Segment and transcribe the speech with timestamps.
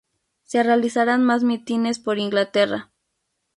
[0.45, 2.89] Se realizarán más mítines por Inglaterra.